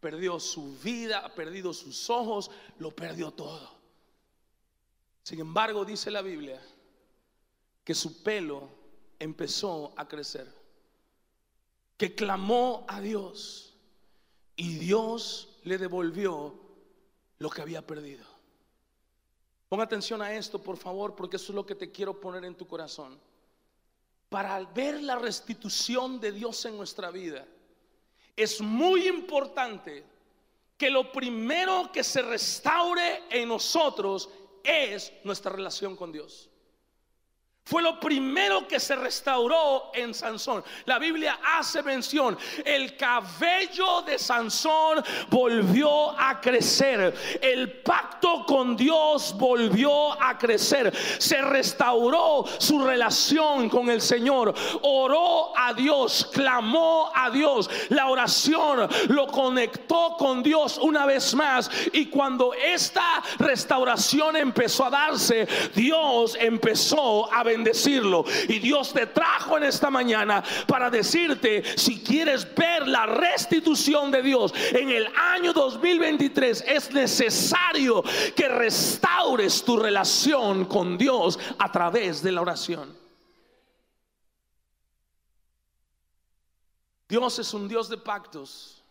[0.00, 3.76] perdió su vida, ha perdido sus ojos, lo perdió todo.
[5.22, 6.62] Sin embargo, dice la Biblia
[7.84, 8.70] que su pelo
[9.18, 10.50] empezó a crecer,
[11.98, 13.74] que clamó a Dios
[14.56, 16.58] y Dios le devolvió
[17.38, 18.24] lo que había perdido.
[19.68, 22.54] Ponga atención a esto, por favor, porque eso es lo que te quiero poner en
[22.54, 23.20] tu corazón
[24.32, 27.46] para ver la restitución de Dios en nuestra vida,
[28.34, 30.04] es muy importante
[30.78, 34.30] que lo primero que se restaure en nosotros
[34.64, 36.48] es nuestra relación con Dios.
[37.64, 40.64] Fue lo primero que se restauró en Sansón.
[40.84, 47.14] La Biblia hace mención, el cabello de Sansón volvió a crecer.
[47.40, 50.92] El pacto con Dios volvió a crecer.
[51.18, 54.52] Se restauró su relación con el Señor.
[54.82, 57.70] Oró a Dios, clamó a Dios.
[57.90, 61.70] La oración lo conectó con Dios una vez más.
[61.92, 65.46] Y cuando esta restauración empezó a darse,
[65.76, 68.24] Dios empezó a bendecirlo.
[68.48, 74.22] Y Dios te trajo en esta mañana para decirte, si quieres ver la restitución de
[74.22, 78.02] Dios en el año 2023, es necesario
[78.34, 82.96] que restaures tu relación con Dios a través de la oración.
[87.08, 88.82] Dios es un Dios de pactos.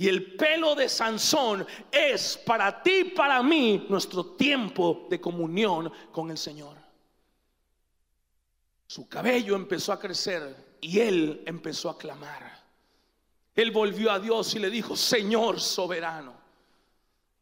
[0.00, 6.30] Y el pelo de Sansón es para ti, para mí, nuestro tiempo de comunión con
[6.30, 6.77] el Señor.
[8.88, 12.64] Su cabello empezó a crecer y él empezó a clamar.
[13.54, 16.37] Él volvió a Dios y le dijo, Señor soberano.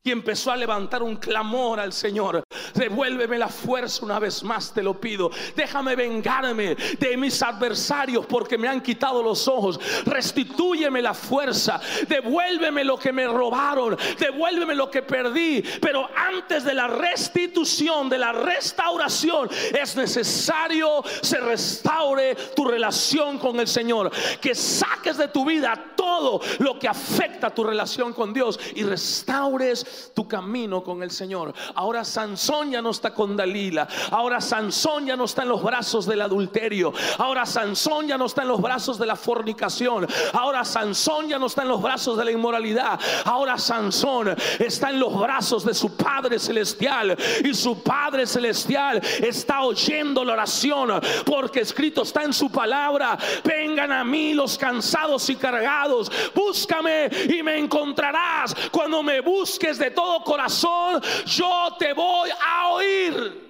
[0.07, 2.45] Y empezó a levantar un clamor al Señor.
[2.75, 5.33] Devuélveme la fuerza una vez más, te lo pido.
[5.57, 9.81] Déjame vengarme de mis adversarios porque me han quitado los ojos.
[10.05, 11.81] Restitúyeme la fuerza.
[12.07, 13.97] Devuélveme lo que me robaron.
[14.17, 15.65] Devuélveme lo que perdí.
[15.81, 23.59] Pero antes de la restitución, de la restauración, es necesario se restaure tu relación con
[23.59, 24.13] el Señor.
[24.41, 29.85] Que saques de tu vida todo lo que afecta tu relación con Dios y restaures
[30.15, 31.53] tu camino con el Señor.
[31.75, 33.87] Ahora Sansón ya no está con Dalila.
[34.11, 36.93] Ahora Sansón ya no está en los brazos del adulterio.
[37.19, 40.07] Ahora Sansón ya no está en los brazos de la fornicación.
[40.33, 42.99] Ahora Sansón ya no está en los brazos de la inmoralidad.
[43.25, 47.17] Ahora Sansón está en los brazos de su Padre Celestial.
[47.45, 51.01] Y su Padre Celestial está oyendo la oración.
[51.25, 53.19] Porque escrito está en su palabra.
[53.45, 56.11] Vengan a mí los cansados y cargados.
[56.35, 58.55] Búscame y me encontrarás.
[58.71, 63.47] Cuando me busques de todo corazón, yo te voy a oír.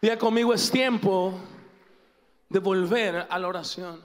[0.00, 1.34] Día conmigo es tiempo
[2.48, 4.00] de volver a la oración,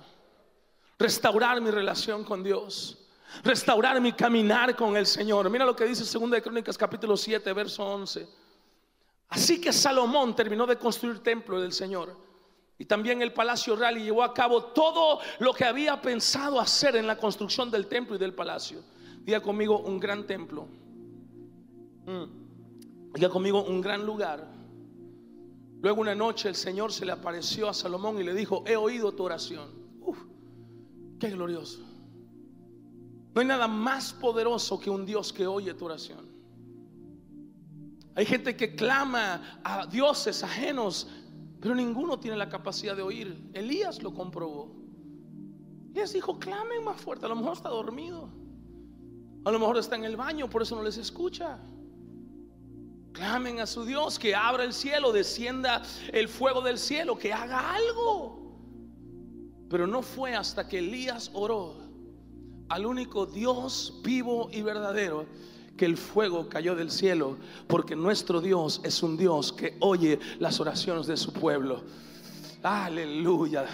[0.97, 2.97] restaurar mi relación con Dios,
[3.43, 5.49] restaurar mi caminar con el Señor.
[5.49, 8.27] Mira lo que dice 2 de Crónicas capítulo 7, verso 11.
[9.29, 12.22] Así que Salomón terminó de construir templo del Señor
[12.83, 16.97] y también el Palacio Real y llevó a cabo todo lo que había pensado hacer
[16.97, 18.83] en la construcción del templo y del palacio.
[19.21, 20.67] Diga conmigo un gran templo.
[22.05, 23.13] Mm.
[23.13, 24.45] Diga conmigo un gran lugar.
[25.81, 29.13] Luego una noche el Señor se le apareció a Salomón y le dijo, he oído
[29.13, 29.69] tu oración.
[30.01, 30.17] Uf,
[31.21, 31.79] qué glorioso.
[33.33, 36.27] No hay nada más poderoso que un Dios que oye tu oración.
[38.13, 41.07] Hay gente que clama a dioses ajenos
[41.63, 43.41] pero ninguno tiene la capacidad de oír.
[43.53, 44.75] Elías lo comprobó.
[45.93, 47.25] Elías dijo, clamen más fuerte.
[47.25, 48.27] A lo mejor está dormido.
[49.45, 51.57] A lo mejor está en el baño, por eso no les escucha.
[53.13, 57.75] Clamen a su Dios, que abra el cielo, descienda el fuego del cielo, que haga
[57.75, 58.59] algo.
[59.69, 61.75] Pero no fue hasta que Elías oró
[62.67, 65.27] al único Dios vivo y verdadero
[65.77, 70.59] que el fuego cayó del cielo, porque nuestro Dios es un Dios que oye las
[70.59, 71.83] oraciones de su pueblo.
[72.61, 73.65] Aleluya.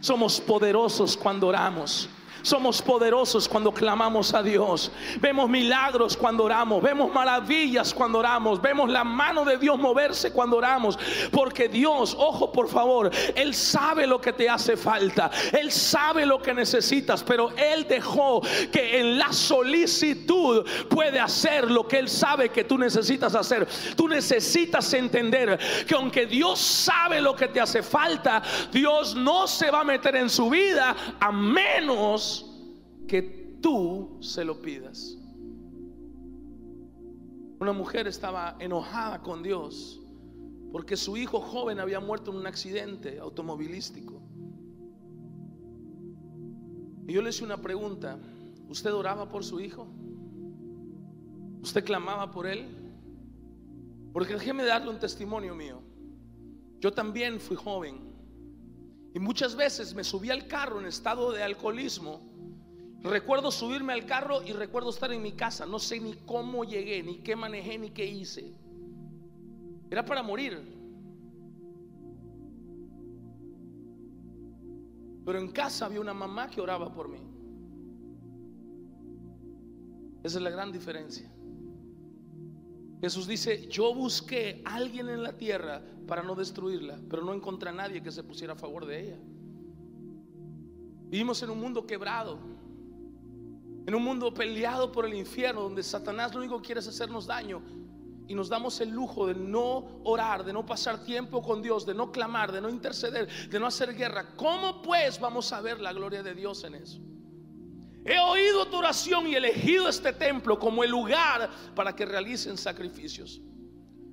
[0.00, 2.08] Somos poderosos cuando oramos.
[2.42, 4.90] Somos poderosos cuando clamamos a Dios.
[5.20, 6.82] Vemos milagros cuando oramos.
[6.82, 8.60] Vemos maravillas cuando oramos.
[8.60, 10.98] Vemos la mano de Dios moverse cuando oramos.
[11.32, 15.30] Porque Dios, ojo por favor, Él sabe lo que te hace falta.
[15.52, 17.22] Él sabe lo que necesitas.
[17.22, 18.40] Pero Él dejó
[18.72, 23.66] que en la solicitud puede hacer lo que Él sabe que tú necesitas hacer.
[23.96, 29.70] Tú necesitas entender que aunque Dios sabe lo que te hace falta, Dios no se
[29.70, 32.27] va a meter en su vida a menos
[33.08, 35.16] que tú se lo pidas.
[37.60, 40.00] Una mujer estaba enojada con Dios
[40.70, 44.22] porque su hijo joven había muerto en un accidente automovilístico.
[47.08, 48.18] Y yo le hice una pregunta,
[48.68, 49.88] ¿usted oraba por su hijo?
[51.62, 52.66] ¿Usted clamaba por él?
[54.12, 55.80] Porque déjeme darle un testimonio mío.
[56.80, 57.96] Yo también fui joven
[59.14, 62.20] y muchas veces me subí al carro en estado de alcoholismo
[63.02, 65.66] Recuerdo subirme al carro y recuerdo estar en mi casa.
[65.66, 68.52] No sé ni cómo llegué, ni qué manejé, ni qué hice.
[69.90, 70.58] Era para morir.
[75.24, 77.20] Pero en casa había una mamá que oraba por mí.
[80.24, 81.30] Esa es la gran diferencia.
[83.00, 87.68] Jesús dice, yo busqué a alguien en la tierra para no destruirla, pero no encontré
[87.68, 89.18] a nadie que se pusiera a favor de ella.
[91.08, 92.57] Vivimos en un mundo quebrado
[93.88, 97.26] en un mundo peleado por el infierno, donde Satanás lo único que quiere es hacernos
[97.26, 97.62] daño.
[98.26, 101.94] Y nos damos el lujo de no orar, de no pasar tiempo con Dios, de
[101.94, 104.36] no clamar, de no interceder, de no hacer guerra.
[104.36, 107.00] ¿Cómo pues vamos a ver la gloria de Dios en eso?
[108.04, 113.40] He oído tu oración y elegido este templo como el lugar para que realicen sacrificios.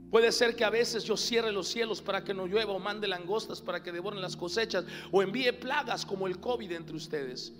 [0.09, 3.09] Puede ser que a veces yo cierre los cielos para que no llueva o mande
[3.09, 7.51] langostas para que devoren las cosechas o envíe plagas como el COVID entre ustedes.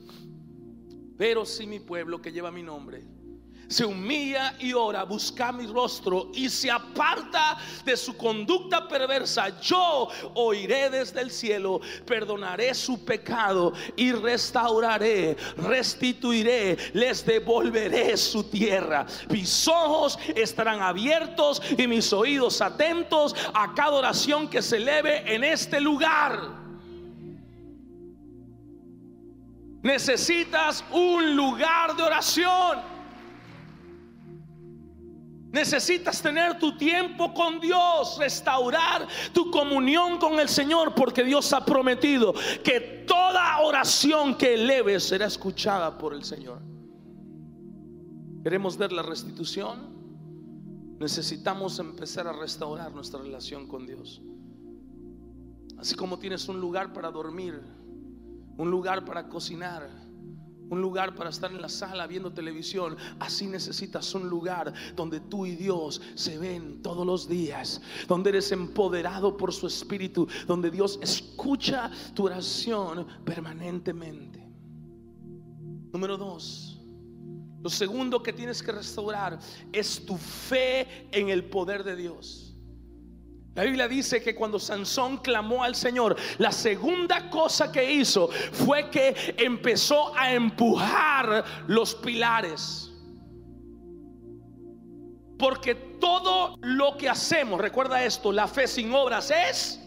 [1.17, 3.04] Pero si mi pueblo que lleva mi nombre
[3.67, 10.08] se humilla y ora, busca mi rostro y se aparta de su conducta perversa, yo
[10.36, 19.06] oiré desde el cielo, perdonaré su pecado y restauraré, restituiré, les devolveré su tierra.
[19.30, 25.43] Mis ojos estarán abiertos y mis oídos atentos a cada oración que se eleve en
[25.43, 26.64] este lugar.
[29.85, 32.79] Necesitas un lugar de oración.
[35.51, 41.63] Necesitas tener tu tiempo con Dios, restaurar tu comunión con el Señor, porque Dios ha
[41.63, 46.63] prometido que toda oración que eleves será escuchada por el Señor.
[48.41, 49.93] Queremos ver la restitución.
[50.99, 54.19] Necesitamos empezar a restaurar nuestra relación con Dios.
[55.77, 57.61] Así como tienes un lugar para dormir,
[58.57, 59.89] un lugar para cocinar,
[60.69, 62.97] un lugar para estar en la sala viendo televisión.
[63.19, 68.51] Así necesitas un lugar donde tú y Dios se ven todos los días, donde eres
[68.51, 74.45] empoderado por su espíritu, donde Dios escucha tu oración permanentemente.
[75.91, 76.71] Número dos.
[77.61, 79.39] Lo segundo que tienes que restaurar
[79.73, 82.44] es tu fe en el poder de Dios.
[83.55, 88.89] La Biblia dice que cuando Sansón clamó al Señor, la segunda cosa que hizo fue
[88.89, 92.91] que empezó a empujar los pilares.
[95.39, 99.81] Porque todo lo que hacemos, recuerda esto, la fe sin obras es...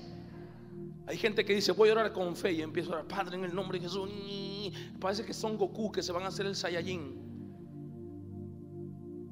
[1.06, 3.44] Hay gente que dice, voy a orar con fe y empiezo a orar, Padre, en
[3.44, 4.10] el nombre de Jesús.
[5.00, 7.28] Parece que son Goku que se van a hacer el Saiyajin.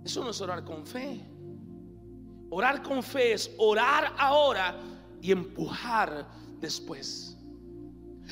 [0.04, 1.20] Eso no es orar con fe.
[2.50, 4.76] Orar con fe es orar ahora
[5.20, 6.26] y empujar
[6.60, 7.36] después.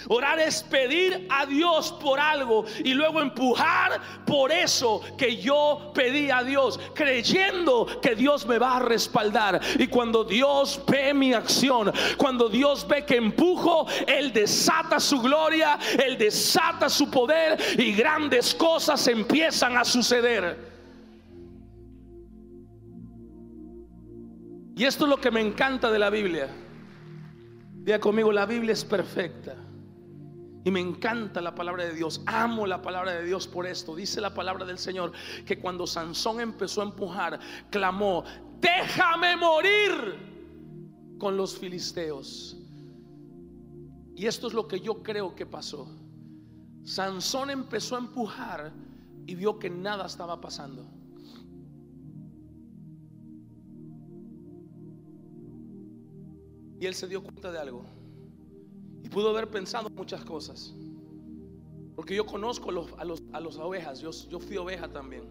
[0.09, 6.31] Orar es pedir a Dios por algo y luego empujar por eso que yo pedí
[6.31, 9.61] a Dios, creyendo que Dios me va a respaldar.
[9.79, 15.79] Y cuando Dios ve mi acción, cuando Dios ve que empujo, Él desata su gloria,
[16.05, 20.74] Él desata su poder y grandes cosas empiezan a suceder.
[24.77, 26.49] Y esto es lo que me encanta de la Biblia.
[27.75, 29.55] Diga conmigo, la Biblia es perfecta.
[30.65, 32.23] Y me encanta la palabra de Dios.
[32.27, 33.95] Amo la palabra de Dios por esto.
[33.95, 35.13] Dice la palabra del Señor
[35.45, 37.39] que cuando Sansón empezó a empujar,
[37.71, 38.25] clamó,
[38.61, 40.35] déjame morir
[41.19, 42.57] con los filisteos.
[44.17, 45.87] Y esto es lo que yo creo que pasó.
[46.83, 48.73] Sansón empezó a empujar
[49.27, 50.87] y vio que nada estaba pasando.
[56.87, 57.85] Él se dio cuenta de algo.
[59.03, 60.75] Y pudo haber pensado muchas cosas.
[61.95, 65.25] Porque yo conozco a, los, a, las ovejas, yo, yo fui oveja también.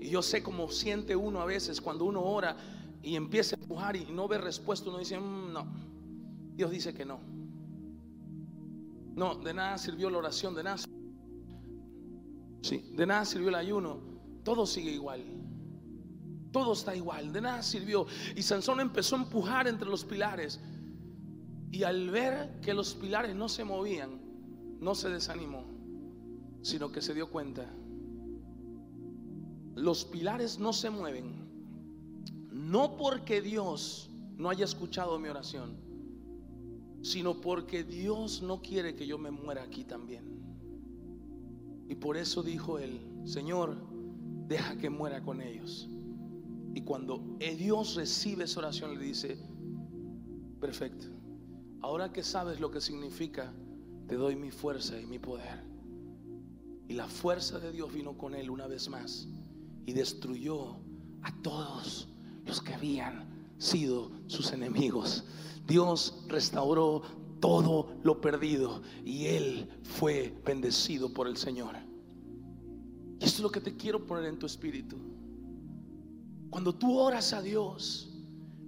[0.00, 2.56] Y yo sé cómo siente uno a veces cuando uno ora
[3.02, 5.66] y empieza a empujar y no ve respuesta, uno dice, mm, no,
[6.54, 7.20] Dios dice que no.
[9.14, 10.76] No, de nada sirvió la oración, de nada.
[12.62, 14.00] Sí, de nada sirvió el ayuno.
[14.42, 15.35] Todo sigue igual.
[16.56, 18.06] Todo está igual, de nada sirvió.
[18.34, 20.58] Y Sansón empezó a empujar entre los pilares.
[21.70, 24.18] Y al ver que los pilares no se movían,
[24.80, 25.66] no se desanimó,
[26.62, 27.70] sino que se dio cuenta.
[29.74, 31.46] Los pilares no se mueven,
[32.50, 35.76] no porque Dios no haya escuchado mi oración,
[37.02, 40.24] sino porque Dios no quiere que yo me muera aquí también.
[41.86, 43.76] Y por eso dijo él, Señor,
[44.48, 45.90] deja que muera con ellos.
[46.76, 49.38] Y cuando Dios recibe esa oración, le dice,
[50.60, 51.06] perfecto,
[51.80, 53.50] ahora que sabes lo que significa,
[54.06, 55.64] te doy mi fuerza y mi poder.
[56.86, 59.26] Y la fuerza de Dios vino con él una vez más
[59.86, 60.76] y destruyó
[61.22, 62.08] a todos
[62.44, 65.24] los que habían sido sus enemigos.
[65.66, 67.00] Dios restauró
[67.40, 71.74] todo lo perdido y él fue bendecido por el Señor.
[73.18, 75.15] Y esto es lo que te quiero poner en tu espíritu.
[76.56, 78.08] Cuando tú oras a Dios,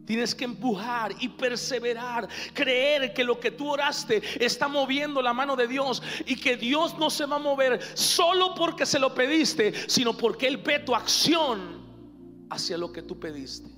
[0.05, 5.55] Tienes que empujar y perseverar, creer que lo que tú oraste está moviendo la mano
[5.57, 9.72] de Dios y que Dios no se va a mover solo porque se lo pediste,
[9.89, 11.82] sino porque Él ve tu acción
[12.49, 13.70] hacia lo que tú pediste.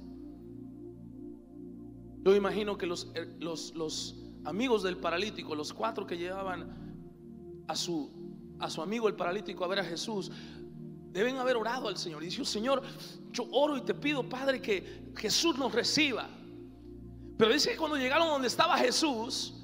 [2.25, 7.75] Yo imagino que los, eh, los, los amigos del paralítico, los cuatro que llevaban a
[7.75, 8.11] su,
[8.61, 10.31] a su amigo el paralítico a ver a Jesús,
[11.13, 12.23] deben haber orado al Señor.
[12.23, 12.83] Y dice, Señor,
[13.33, 16.29] yo oro y te pido, Padre, que Jesús nos reciba.
[17.37, 19.55] Pero dice que cuando llegaron donde estaba Jesús,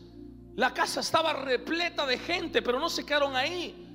[0.54, 3.85] la casa estaba repleta de gente, pero no se quedaron ahí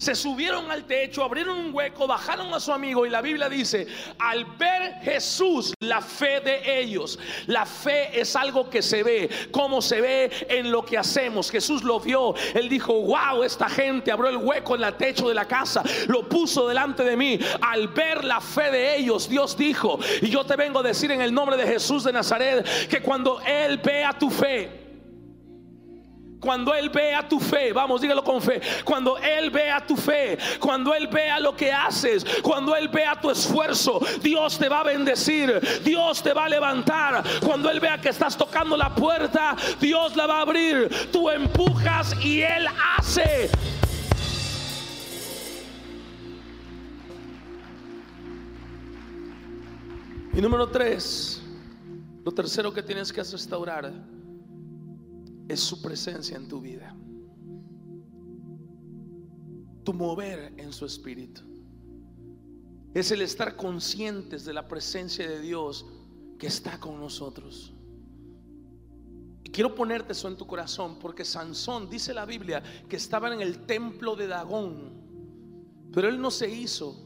[0.00, 3.86] se subieron al techo, abrieron un hueco, bajaron a su amigo y la Biblia dice,
[4.18, 9.82] al ver Jesús, la fe de ellos, la fe es algo que se ve, como
[9.82, 11.50] se ve en lo que hacemos.
[11.50, 15.34] Jesús lo vio, él dijo, wow, esta gente abrió el hueco en el techo de
[15.34, 17.38] la casa, lo puso delante de mí.
[17.60, 21.20] Al ver la fe de ellos, Dios dijo, y yo te vengo a decir en
[21.20, 24.79] el nombre de Jesús de Nazaret, que cuando Él vea tu fe,
[26.40, 28.60] cuando Él vea tu fe, vamos, dígalo con fe.
[28.82, 33.30] Cuando Él vea tu fe, cuando Él vea lo que haces, cuando Él vea tu
[33.30, 37.22] esfuerzo, Dios te va a bendecir, Dios te va a levantar.
[37.44, 41.10] Cuando Él vea que estás tocando la puerta, Dios la va a abrir.
[41.12, 42.66] Tú empujas y Él
[42.96, 43.50] hace.
[50.32, 51.42] Y número tres,
[52.24, 53.92] lo tercero que tienes que restaurar
[55.50, 56.94] es su presencia en tu vida.
[59.84, 61.42] Tu mover en su espíritu.
[62.94, 65.86] Es el estar conscientes de la presencia de Dios
[66.38, 67.72] que está con nosotros.
[69.42, 73.40] Y quiero ponerte eso en tu corazón porque Sansón dice la Biblia que estaba en
[73.40, 75.00] el templo de Dagón,
[75.92, 76.96] pero él no se hizo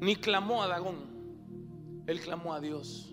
[0.00, 3.12] ni clamó a Dagón, él clamó a Dios.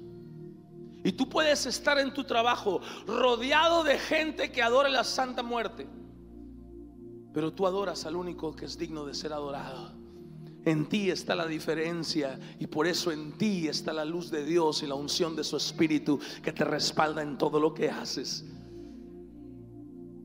[1.07, 5.87] Y tú puedes estar en tu trabajo rodeado de gente que adora la santa muerte.
[7.33, 9.93] Pero tú adoras al único que es digno de ser adorado.
[10.65, 14.83] En ti está la diferencia y por eso en ti está la luz de Dios
[14.83, 18.43] y la unción de su Espíritu que te respalda en todo lo que haces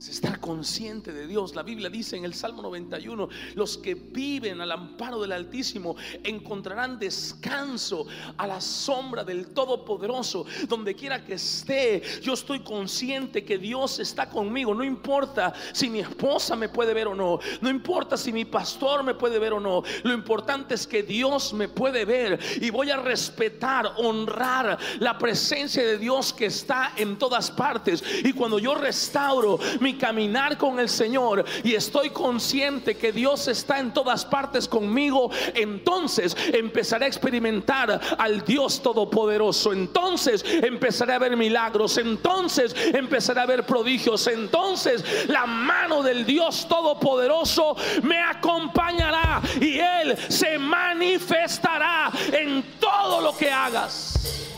[0.08, 1.54] estar consciente de Dios.
[1.54, 6.98] La Biblia dice en el Salmo 91, los que viven al amparo del Altísimo encontrarán
[6.98, 10.44] descanso a la sombra del Todopoderoso.
[10.68, 14.74] Donde quiera que esté, yo estoy consciente que Dios está conmigo.
[14.74, 17.38] No importa si mi esposa me puede ver o no.
[17.60, 19.82] No importa si mi pastor me puede ver o no.
[20.02, 25.82] Lo importante es que Dios me puede ver y voy a respetar, honrar la presencia
[25.82, 28.02] de Dios que está en todas partes.
[28.24, 33.78] Y cuando yo restauro mi caminar con el Señor y estoy consciente que Dios está
[33.78, 39.72] en todas partes conmigo, entonces empezaré a experimentar al Dios Todopoderoso.
[39.72, 41.98] Entonces empezaré a ver milagros.
[41.98, 44.26] Entonces empezaré a ver prodigios.
[44.26, 53.36] Entonces la mano del Dios Todopoderoso me acompañará y Él se manifestará en todo lo
[53.36, 54.48] que hagas.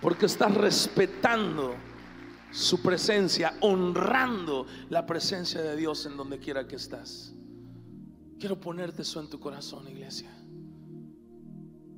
[0.00, 1.76] Porque estás respetando
[2.52, 7.34] su presencia, honrando la presencia de Dios en donde quiera que estás.
[8.38, 10.30] Quiero ponerte eso en tu corazón, iglesia.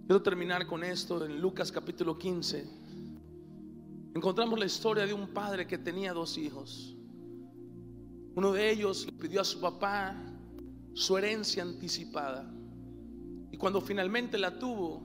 [0.06, 2.68] Quiero terminar con esto en Lucas capítulo 15.
[4.14, 6.96] Encontramos la historia de un padre que tenía dos hijos.
[8.36, 10.16] Uno de ellos le pidió a su papá
[10.92, 12.48] su herencia anticipada.
[13.50, 15.02] Y cuando finalmente la tuvo,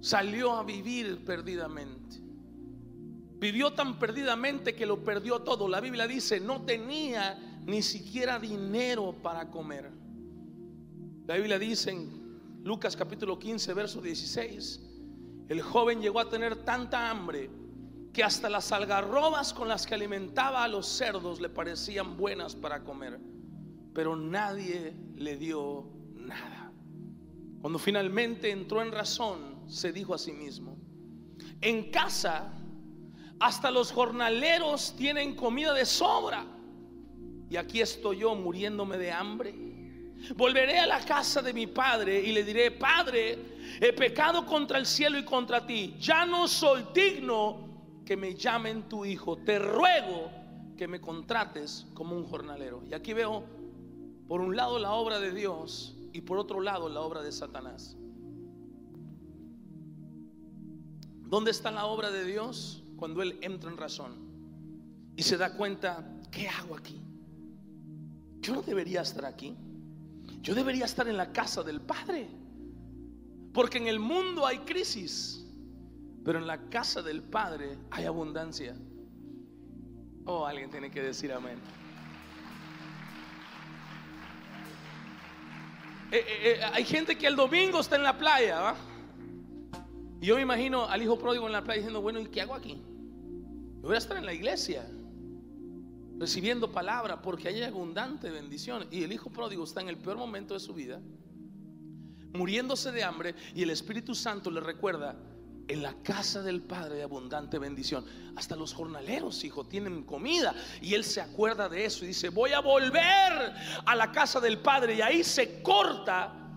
[0.00, 2.27] salió a vivir perdidamente.
[3.38, 5.68] Vivió tan perdidamente que lo perdió todo.
[5.68, 9.90] La Biblia dice, no tenía ni siquiera dinero para comer.
[11.26, 14.80] La Biblia dice en Lucas capítulo 15, verso 16,
[15.48, 17.50] el joven llegó a tener tanta hambre
[18.12, 22.82] que hasta las algarrobas con las que alimentaba a los cerdos le parecían buenas para
[22.82, 23.20] comer,
[23.94, 26.72] pero nadie le dio nada.
[27.60, 30.78] Cuando finalmente entró en razón, se dijo a sí mismo,
[31.60, 32.52] en casa
[33.40, 36.44] hasta los jornaleros tienen comida de sobra.
[37.50, 39.54] Y aquí estoy yo muriéndome de hambre.
[40.36, 43.38] Volveré a la casa de mi padre y le diré, Padre,
[43.80, 45.94] he pecado contra el cielo y contra ti.
[46.00, 47.68] Ya no soy digno
[48.04, 49.36] que me llamen tu hijo.
[49.36, 50.30] Te ruego
[50.76, 52.82] que me contrates como un jornalero.
[52.90, 53.44] Y aquí veo,
[54.26, 57.96] por un lado, la obra de Dios y por otro lado, la obra de Satanás.
[61.28, 62.82] ¿Dónde está la obra de Dios?
[62.98, 64.12] Cuando él entra en razón
[65.16, 67.00] y se da cuenta, ¿qué hago aquí?
[68.40, 69.56] Yo no debería estar aquí.
[70.40, 72.28] Yo debería estar en la casa del Padre.
[73.54, 75.46] Porque en el mundo hay crisis,
[76.24, 78.76] pero en la casa del Padre hay abundancia.
[80.24, 81.58] Oh, alguien tiene que decir amén.
[86.10, 88.76] Eh, eh, eh, hay gente que el domingo está en la playa, ¿va?
[90.20, 92.54] Y yo me imagino al hijo pródigo en la playa diciendo, bueno, ¿y qué hago
[92.54, 92.82] aquí?
[93.80, 94.88] Voy a estar en la iglesia
[96.18, 98.86] recibiendo palabra porque hay abundante bendición.
[98.90, 101.00] Y el hijo pródigo está en el peor momento de su vida,
[102.32, 105.16] muriéndose de hambre y el Espíritu Santo le recuerda,
[105.68, 108.04] en la casa del Padre de abundante bendición.
[108.36, 110.54] Hasta los jornaleros, hijo, tienen comida.
[110.80, 113.52] Y él se acuerda de eso y dice, voy a volver
[113.84, 114.94] a la casa del Padre.
[114.94, 116.47] Y ahí se corta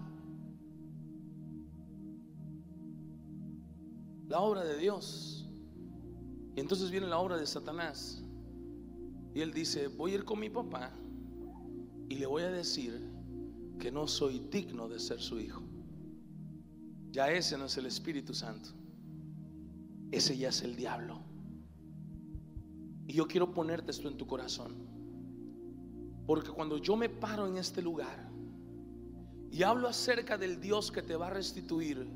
[4.32, 5.46] la obra de Dios.
[6.56, 8.24] Y entonces viene la obra de Satanás.
[9.36, 10.92] Y él dice, voy a ir con mi papá
[12.08, 13.10] y le voy a decir
[13.78, 15.62] que no soy digno de ser su hijo.
[17.12, 18.70] Ya ese no es el Espíritu Santo.
[20.12, 21.20] Ese ya es el diablo.
[23.08, 24.74] Y yo quiero ponerte esto en tu corazón.
[26.26, 28.30] Porque cuando yo me paro en este lugar
[29.52, 32.08] y hablo acerca del Dios que te va a restituir,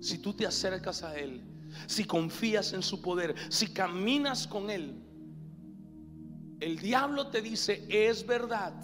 [0.00, 1.49] si tú te acercas a Él,
[1.86, 5.02] si confías en su poder, si caminas con Él,
[6.60, 8.74] el diablo te dice, es verdad.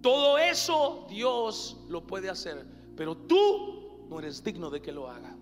[0.00, 2.66] Todo eso Dios lo puede hacer,
[2.96, 5.36] pero tú no eres digno de que lo haga.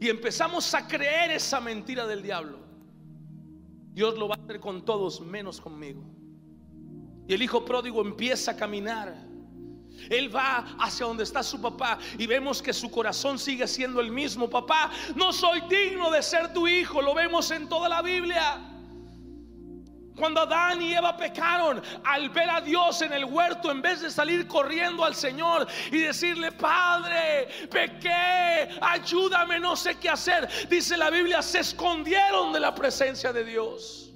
[0.00, 2.58] Y empezamos a creer esa mentira del diablo.
[3.92, 6.02] Dios lo va a hacer con todos menos conmigo.
[7.26, 9.26] Y el hijo pródigo empieza a caminar
[10.10, 14.10] él va hacia donde está su papá y vemos que su corazón sigue siendo el
[14.10, 14.48] mismo.
[14.48, 17.02] Papá, no soy digno de ser tu hijo.
[17.02, 18.72] Lo vemos en toda la Biblia.
[20.16, 24.10] Cuando Adán y Eva pecaron, al ver a Dios en el huerto, en vez de
[24.10, 31.10] salir corriendo al Señor y decirle, Padre, pequé, ayúdame, no sé qué hacer, dice la
[31.10, 34.10] Biblia, se escondieron de la presencia de Dios.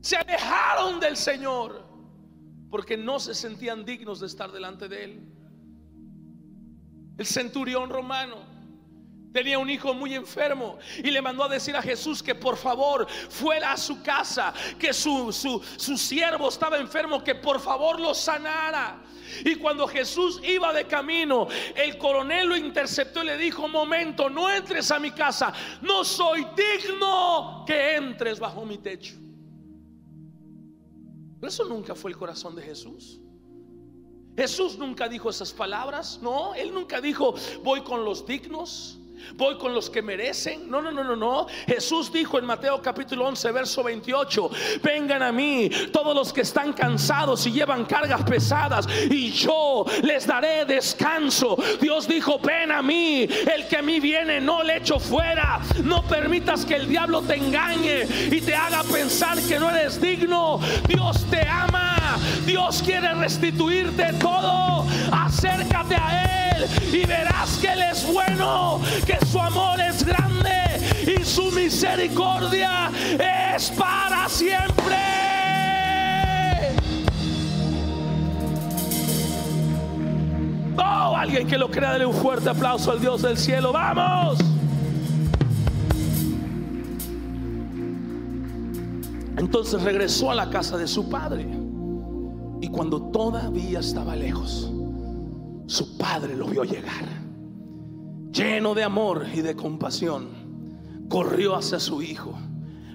[0.00, 1.83] Se alejaron del Señor
[2.74, 5.20] porque no se sentían dignos de estar delante de él.
[7.16, 8.38] El centurión romano
[9.32, 13.08] tenía un hijo muy enfermo y le mandó a decir a Jesús que por favor
[13.08, 19.04] fuera a su casa, que su, su, siervo estaba enfermo, que por favor lo sanara.
[19.44, 21.46] Y cuando Jesús iba de camino,
[21.76, 26.44] el coronel lo interceptó y le dijo, momento, no entres a mi casa, no soy
[26.56, 29.23] digno que entres bajo mi techo
[31.46, 33.20] eso nunca fue el corazón de Jesús.
[34.36, 38.98] Jesús nunca dijo esas palabras, no, él nunca dijo, voy con los dignos,
[39.36, 40.70] voy con los que merecen.
[40.70, 41.46] No, no, no, no, no.
[41.66, 44.50] Jesús dijo en Mateo capítulo 11, verso 28,
[44.82, 50.26] vengan a mí todos los que están cansados y llevan cargas pesadas y yo les
[50.26, 51.56] daré descanso.
[51.80, 55.60] Dios dijo, ven a mí, el que a mí viene no le echo fuera.
[55.82, 60.60] No permitas que el diablo te engañe y te haga pensar que no eres digno.
[60.88, 61.83] Dios te ama.
[62.46, 64.86] Dios quiere restituirte todo.
[65.12, 71.24] Acércate a Él y verás que Él es bueno, que su amor es grande y
[71.24, 72.90] su misericordia
[73.54, 74.74] es para siempre.
[80.76, 83.72] Oh, alguien que lo crea, dale un fuerte aplauso al Dios del cielo.
[83.72, 84.38] Vamos.
[89.36, 91.63] Entonces regresó a la casa de su padre.
[92.64, 94.72] Y cuando todavía estaba lejos,
[95.66, 97.04] su padre lo vio llegar.
[98.32, 100.30] Lleno de amor y de compasión,
[101.10, 102.32] corrió hacia su hijo,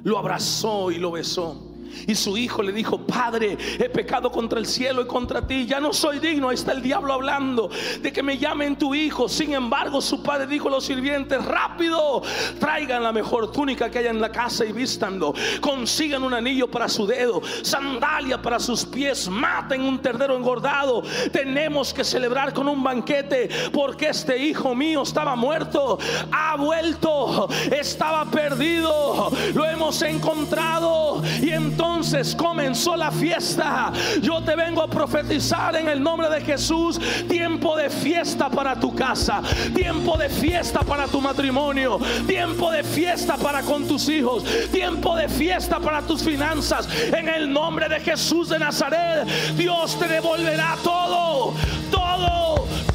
[0.01, 1.68] lo abrazó y lo besó.
[2.07, 5.79] Y su hijo le dijo, Padre, he pecado contra el cielo y contra ti, ya
[5.79, 7.69] no soy digno, ahí está el diablo hablando
[8.01, 9.27] de que me llamen tu hijo.
[9.27, 12.21] Sin embargo, su padre dijo a los sirvientes, rápido,
[12.59, 15.33] traigan la mejor túnica que haya en la casa y vístanlo.
[15.61, 21.03] Consigan un anillo para su dedo, sandalia para sus pies, maten un ternero engordado.
[21.31, 25.97] Tenemos que celebrar con un banquete porque este hijo mío estaba muerto,
[26.31, 33.93] ha vuelto, estaba perdido, lo hemos encontrado y entonces entonces comenzó la fiesta.
[34.21, 36.99] Yo te vengo a profetizar en el nombre de Jesús.
[37.29, 39.41] Tiempo de fiesta para tu casa.
[39.73, 41.97] Tiempo de fiesta para tu matrimonio.
[42.27, 44.43] Tiempo de fiesta para con tus hijos.
[44.73, 46.85] Tiempo de fiesta para tus finanzas.
[47.17, 49.25] En el nombre de Jesús de Nazaret.
[49.55, 51.53] Dios te devolverá todo.
[51.89, 52.88] Todo.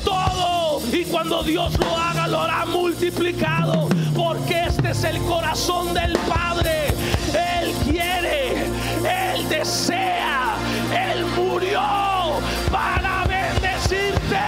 [0.94, 3.88] Y cuando Dios lo haga, lo hará multiplicado.
[4.14, 6.88] Porque este es el corazón del Padre.
[7.34, 8.74] Él quiere
[9.04, 10.56] él desea,
[10.92, 11.80] Él murió
[12.70, 14.40] para bendecirte.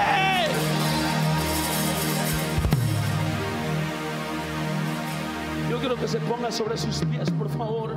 [5.69, 7.97] Yo quiero que se ponga sobre sus pies, por favor.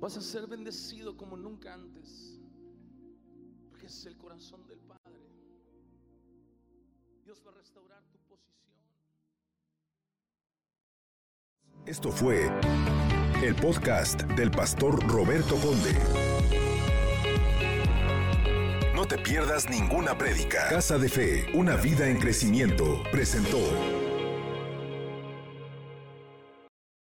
[0.00, 2.23] Vas a ser bendecido como nunca antes.
[11.86, 12.50] Esto fue
[13.42, 15.94] el podcast del pastor Roberto Conde.
[18.94, 20.66] No te pierdas ninguna prédica.
[20.70, 23.58] Casa de Fe, una vida en crecimiento, presentó.